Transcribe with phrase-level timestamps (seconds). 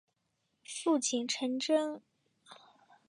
[0.65, 2.01] 父亲陈贞。